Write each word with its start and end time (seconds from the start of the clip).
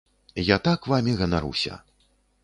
Я 0.43 0.55
так 0.67 0.87
вамі 0.91 1.13
ганаруся. 1.19 1.77